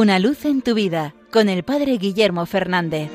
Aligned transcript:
Una 0.00 0.20
luz 0.20 0.44
en 0.44 0.62
tu 0.62 0.74
vida 0.74 1.12
con 1.32 1.48
el 1.48 1.64
Padre 1.64 1.98
Guillermo 1.98 2.46
Fernández. 2.46 3.10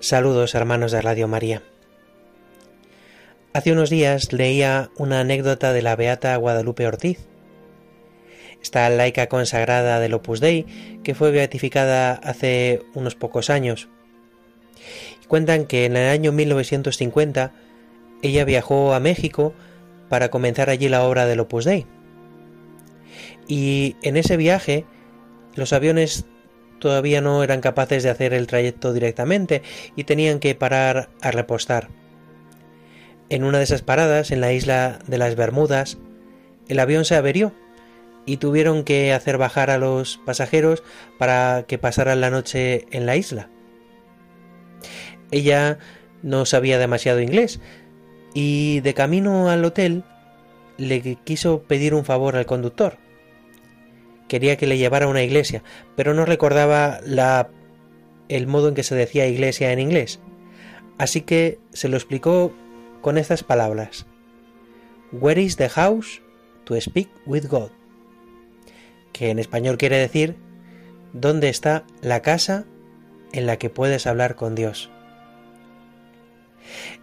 Saludos 0.00 0.54
hermanos 0.54 0.92
de 0.92 1.00
Radio 1.00 1.28
María. 1.28 1.62
Hace 3.54 3.72
unos 3.72 3.88
días 3.88 4.34
leía 4.34 4.90
una 4.98 5.20
anécdota 5.20 5.72
de 5.72 5.80
la 5.80 5.96
Beata 5.96 6.36
Guadalupe 6.36 6.86
Ortiz, 6.86 7.20
esta 8.62 8.90
laica 8.90 9.28
consagrada 9.28 9.98
del 9.98 10.12
Opus 10.12 10.40
Dei 10.40 10.66
que 11.02 11.14
fue 11.14 11.30
beatificada 11.30 12.12
hace 12.12 12.82
unos 12.92 13.14
pocos 13.14 13.48
años. 13.48 13.88
Cuentan 15.26 15.64
que 15.64 15.86
en 15.86 15.96
el 15.96 16.10
año 16.10 16.32
1950 16.32 17.54
ella 18.22 18.44
viajó 18.44 18.94
a 18.94 19.00
México 19.00 19.54
para 20.08 20.30
comenzar 20.30 20.70
allí 20.70 20.88
la 20.88 21.04
obra 21.04 21.26
del 21.26 21.40
Opus 21.40 21.64
Dei. 21.64 21.86
Y 23.46 23.96
en 24.02 24.16
ese 24.16 24.36
viaje 24.36 24.84
los 25.54 25.72
aviones 25.72 26.26
todavía 26.78 27.20
no 27.20 27.42
eran 27.42 27.60
capaces 27.60 28.02
de 28.02 28.10
hacer 28.10 28.32
el 28.32 28.46
trayecto 28.46 28.92
directamente 28.92 29.62
y 29.96 30.04
tenían 30.04 30.38
que 30.38 30.54
parar 30.54 31.08
a 31.20 31.30
repostar. 31.30 31.88
En 33.30 33.44
una 33.44 33.58
de 33.58 33.64
esas 33.64 33.82
paradas, 33.82 34.30
en 34.30 34.40
la 34.40 34.52
isla 34.52 35.00
de 35.06 35.18
las 35.18 35.34
Bermudas, 35.34 35.98
el 36.68 36.78
avión 36.78 37.04
se 37.04 37.16
averió 37.16 37.52
y 38.24 38.38
tuvieron 38.38 38.84
que 38.84 39.12
hacer 39.12 39.38
bajar 39.38 39.70
a 39.70 39.78
los 39.78 40.18
pasajeros 40.24 40.82
para 41.18 41.64
que 41.66 41.78
pasaran 41.78 42.20
la 42.20 42.30
noche 42.30 42.86
en 42.90 43.06
la 43.06 43.16
isla. 43.16 43.50
Ella 45.30 45.78
no 46.22 46.46
sabía 46.46 46.78
demasiado 46.78 47.20
inglés 47.20 47.60
y 48.34 48.80
de 48.80 48.94
camino 48.94 49.48
al 49.48 49.64
hotel 49.64 50.04
le 50.76 51.16
quiso 51.24 51.62
pedir 51.62 51.94
un 51.94 52.04
favor 52.04 52.36
al 52.36 52.46
conductor. 52.46 52.98
Quería 54.28 54.56
que 54.56 54.66
le 54.66 54.78
llevara 54.78 55.06
a 55.06 55.08
una 55.08 55.22
iglesia, 55.22 55.62
pero 55.96 56.14
no 56.14 56.24
recordaba 56.24 57.00
la 57.04 57.50
el 58.28 58.46
modo 58.46 58.68
en 58.68 58.74
que 58.74 58.82
se 58.82 58.94
decía 58.94 59.26
iglesia 59.26 59.72
en 59.72 59.78
inglés. 59.78 60.20
Así 60.98 61.22
que 61.22 61.58
se 61.72 61.88
lo 61.88 61.96
explicó 61.96 62.52
con 63.00 63.16
estas 63.16 63.42
palabras. 63.42 64.06
Where 65.12 65.40
is 65.40 65.56
the 65.56 65.70
house 65.70 66.20
to 66.64 66.78
speak 66.80 67.08
with 67.24 67.46
God? 67.48 67.70
Que 69.12 69.30
en 69.30 69.38
español 69.38 69.78
quiere 69.78 69.96
decir 69.96 70.36
¿dónde 71.12 71.48
está 71.48 71.84
la 72.02 72.20
casa 72.20 72.66
en 73.32 73.46
la 73.46 73.56
que 73.56 73.70
puedes 73.70 74.06
hablar 74.06 74.34
con 74.34 74.54
Dios? 74.54 74.90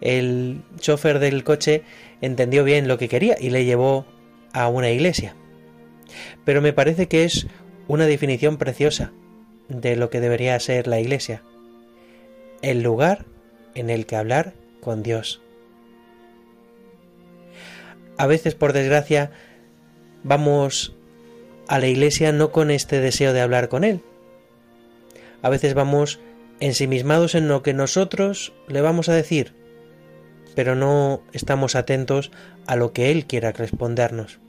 El 0.00 0.62
chofer 0.78 1.18
del 1.18 1.44
coche 1.44 1.82
entendió 2.20 2.64
bien 2.64 2.88
lo 2.88 2.98
que 2.98 3.08
quería 3.08 3.36
y 3.38 3.50
le 3.50 3.64
llevó 3.64 4.06
a 4.52 4.68
una 4.68 4.90
iglesia. 4.90 5.34
Pero 6.44 6.62
me 6.62 6.72
parece 6.72 7.08
que 7.08 7.24
es 7.24 7.46
una 7.88 8.06
definición 8.06 8.56
preciosa 8.56 9.12
de 9.68 9.96
lo 9.96 10.10
que 10.10 10.20
debería 10.20 10.58
ser 10.60 10.86
la 10.86 11.00
iglesia. 11.00 11.42
El 12.62 12.82
lugar 12.82 13.26
en 13.74 13.90
el 13.90 14.06
que 14.06 14.16
hablar 14.16 14.54
con 14.80 15.02
Dios. 15.02 15.42
A 18.18 18.26
veces, 18.26 18.54
por 18.54 18.72
desgracia, 18.72 19.30
vamos 20.22 20.94
a 21.68 21.78
la 21.78 21.88
iglesia 21.88 22.32
no 22.32 22.50
con 22.50 22.70
este 22.70 23.00
deseo 23.00 23.32
de 23.32 23.40
hablar 23.40 23.68
con 23.68 23.84
Él. 23.84 24.00
A 25.42 25.50
veces 25.50 25.74
vamos 25.74 26.18
ensimismados 26.60 27.34
en 27.34 27.48
lo 27.48 27.62
que 27.62 27.74
nosotros 27.74 28.52
le 28.68 28.80
vamos 28.80 29.08
a 29.08 29.14
decir, 29.14 29.54
pero 30.54 30.74
no 30.74 31.22
estamos 31.32 31.74
atentos 31.74 32.30
a 32.66 32.76
lo 32.76 32.92
que 32.92 33.10
Él 33.10 33.26
quiera 33.26 33.52
respondernos. 33.52 34.40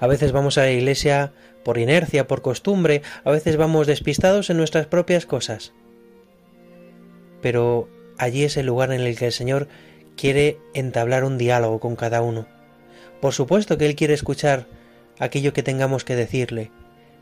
A 0.00 0.06
veces 0.06 0.32
vamos 0.32 0.56
a 0.56 0.62
la 0.62 0.70
iglesia 0.70 1.32
por 1.64 1.78
inercia, 1.78 2.26
por 2.26 2.42
costumbre, 2.42 3.02
a 3.24 3.30
veces 3.30 3.56
vamos 3.56 3.86
despistados 3.86 4.50
en 4.50 4.56
nuestras 4.56 4.86
propias 4.86 5.26
cosas. 5.26 5.72
Pero 7.40 7.88
allí 8.18 8.44
es 8.44 8.56
el 8.56 8.66
lugar 8.66 8.92
en 8.92 9.00
el 9.00 9.16
que 9.18 9.26
el 9.26 9.32
Señor 9.32 9.68
quiere 10.16 10.58
entablar 10.74 11.24
un 11.24 11.38
diálogo 11.38 11.80
con 11.80 11.96
cada 11.96 12.22
uno. 12.22 12.46
Por 13.20 13.32
supuesto 13.32 13.78
que 13.78 13.86
Él 13.86 13.96
quiere 13.96 14.14
escuchar 14.14 14.66
aquello 15.18 15.52
que 15.52 15.62
tengamos 15.62 16.04
que 16.04 16.16
decirle, 16.16 16.70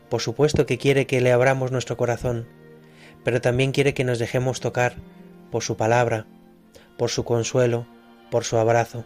por 0.09 0.21
supuesto 0.21 0.65
que 0.65 0.77
quiere 0.77 1.07
que 1.07 1.21
le 1.21 1.31
abramos 1.31 1.71
nuestro 1.71 1.97
corazón, 1.97 2.47
pero 3.23 3.41
también 3.41 3.71
quiere 3.71 3.93
que 3.93 4.03
nos 4.03 4.19
dejemos 4.19 4.59
tocar 4.59 4.95
por 5.51 5.63
su 5.63 5.77
palabra, 5.77 6.25
por 6.97 7.09
su 7.09 7.23
consuelo, 7.23 7.85
por 8.31 8.43
su 8.43 8.57
abrazo. 8.57 9.05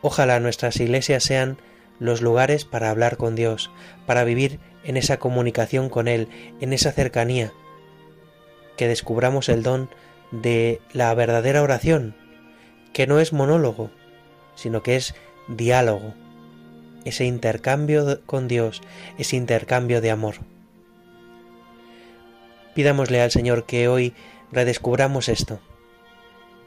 Ojalá 0.00 0.40
nuestras 0.40 0.78
iglesias 0.80 1.24
sean 1.24 1.58
los 1.98 2.22
lugares 2.22 2.64
para 2.64 2.90
hablar 2.90 3.16
con 3.16 3.34
Dios, 3.34 3.70
para 4.06 4.24
vivir 4.24 4.60
en 4.84 4.96
esa 4.96 5.18
comunicación 5.18 5.88
con 5.88 6.08
Él, 6.08 6.28
en 6.60 6.72
esa 6.72 6.92
cercanía, 6.92 7.52
que 8.76 8.88
descubramos 8.88 9.48
el 9.48 9.62
don 9.62 9.90
de 10.30 10.80
la 10.92 11.12
verdadera 11.14 11.62
oración, 11.62 12.14
que 12.92 13.06
no 13.06 13.18
es 13.20 13.32
monólogo, 13.32 13.90
sino 14.54 14.82
que 14.82 14.96
es 14.96 15.14
diálogo, 15.48 16.14
ese 17.04 17.24
intercambio 17.24 18.20
con 18.26 18.48
Dios, 18.48 18.82
ese 19.18 19.36
intercambio 19.36 20.00
de 20.00 20.10
amor. 20.10 20.36
Pidámosle 22.78 23.20
al 23.20 23.32
Señor 23.32 23.66
que 23.66 23.88
hoy 23.88 24.14
redescubramos 24.52 25.28
esto. 25.28 25.58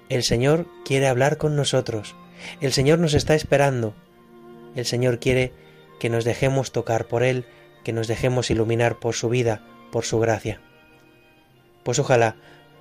El 0.10 0.24
Señor 0.24 0.68
quiere 0.84 1.08
hablar 1.08 1.38
con 1.38 1.56
nosotros, 1.56 2.18
el 2.60 2.74
Señor 2.74 3.00
nos 3.00 3.14
está 3.14 3.34
esperando. 3.34 3.94
El 4.76 4.86
Señor 4.86 5.20
quiere 5.20 5.54
que 6.02 6.10
nos 6.10 6.26
dejemos 6.26 6.74
tocar 6.74 7.06
por 7.06 7.24
Él, 7.24 7.46
que 7.86 7.94
nos 7.94 8.10
dejemos 8.10 8.52
iluminar 8.52 9.00
por 9.00 9.16
su 9.16 9.30
vida, 9.30 9.64
por 9.90 10.04
su 10.04 10.20
gracia. 10.20 10.60
Pues 11.84 11.98
ojalá 11.98 12.36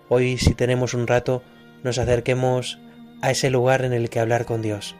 hoy 0.08 0.36
si 0.36 0.54
tenemos 0.54 0.92
un 0.92 1.06
rato 1.06 1.44
nos 1.84 1.98
acerquemos 1.98 2.80
a 3.22 3.30
ese 3.30 3.48
lugar 3.48 3.84
en 3.84 3.92
el 3.92 4.10
que 4.10 4.18
hablar 4.18 4.44
con 4.44 4.60
Dios. 4.60 4.96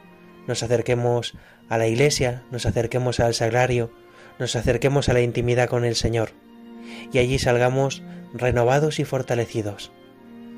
Nos 0.46 0.62
acerquemos 0.62 1.34
a 1.68 1.78
la 1.78 1.88
iglesia, 1.88 2.44
nos 2.52 2.64
acerquemos 2.64 3.18
al 3.18 3.34
sagrario, 3.34 3.90
nos 4.38 4.54
acerquemos 4.54 5.08
a 5.08 5.14
la 5.14 5.20
intimidad 5.20 5.68
con 5.68 5.84
el 5.84 5.96
Señor. 5.96 6.30
Y 7.12 7.18
allí 7.18 7.40
salgamos 7.40 8.04
renovados 8.34 8.98
y 8.98 9.04
fortalecidos. 9.04 9.92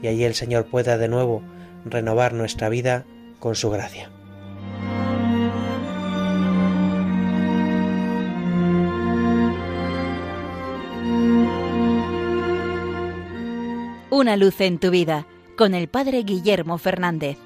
Y 0.02 0.08
allí 0.08 0.24
el 0.24 0.34
Señor 0.34 0.66
pueda 0.66 0.98
de 0.98 1.08
nuevo 1.08 1.42
renovar 1.84 2.32
nuestra 2.32 2.68
vida 2.68 3.04
con 3.38 3.54
su 3.54 3.70
gracia. 3.70 4.10
Una 14.10 14.36
luz 14.36 14.60
en 14.60 14.78
tu 14.78 14.90
vida 14.90 15.26
con 15.56 15.74
el 15.74 15.88
Padre 15.88 16.22
Guillermo 16.22 16.78
Fernández. 16.78 17.38